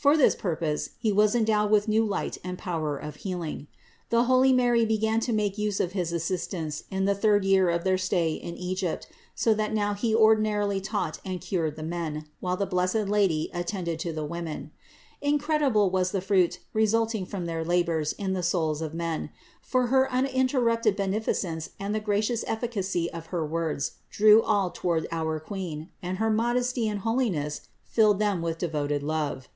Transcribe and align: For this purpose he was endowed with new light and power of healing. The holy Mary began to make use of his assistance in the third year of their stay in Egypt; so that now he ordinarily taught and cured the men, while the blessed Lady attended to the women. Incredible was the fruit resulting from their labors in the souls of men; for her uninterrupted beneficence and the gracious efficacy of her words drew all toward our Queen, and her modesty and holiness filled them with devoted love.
For 0.00 0.16
this 0.16 0.36
purpose 0.36 0.90
he 1.00 1.10
was 1.10 1.34
endowed 1.34 1.72
with 1.72 1.88
new 1.88 2.04
light 2.04 2.38
and 2.44 2.56
power 2.56 2.96
of 2.96 3.16
healing. 3.16 3.66
The 4.10 4.22
holy 4.30 4.52
Mary 4.52 4.84
began 4.86 5.18
to 5.18 5.32
make 5.32 5.58
use 5.58 5.80
of 5.80 5.90
his 5.90 6.12
assistance 6.12 6.84
in 6.88 7.04
the 7.04 7.16
third 7.16 7.44
year 7.44 7.68
of 7.68 7.82
their 7.82 7.98
stay 7.98 8.34
in 8.34 8.56
Egypt; 8.56 9.08
so 9.34 9.52
that 9.54 9.74
now 9.74 9.94
he 9.94 10.14
ordinarily 10.14 10.80
taught 10.80 11.18
and 11.24 11.40
cured 11.40 11.74
the 11.74 11.82
men, 11.82 12.26
while 12.38 12.56
the 12.56 12.64
blessed 12.64 13.08
Lady 13.08 13.50
attended 13.52 13.98
to 13.98 14.12
the 14.12 14.24
women. 14.24 14.70
Incredible 15.20 15.90
was 15.90 16.12
the 16.12 16.20
fruit 16.20 16.60
resulting 16.72 17.26
from 17.26 17.46
their 17.46 17.64
labors 17.64 18.12
in 18.12 18.34
the 18.34 18.42
souls 18.44 18.80
of 18.80 18.94
men; 18.94 19.30
for 19.60 19.88
her 19.88 20.08
uninterrupted 20.12 20.94
beneficence 20.94 21.70
and 21.80 21.92
the 21.92 21.98
gracious 21.98 22.44
efficacy 22.46 23.12
of 23.12 23.26
her 23.34 23.44
words 23.44 23.94
drew 24.10 24.44
all 24.44 24.70
toward 24.70 25.08
our 25.10 25.40
Queen, 25.40 25.88
and 26.00 26.18
her 26.18 26.30
modesty 26.30 26.88
and 26.88 27.00
holiness 27.00 27.62
filled 27.82 28.20
them 28.20 28.40
with 28.40 28.58
devoted 28.58 29.02
love. 29.02 29.48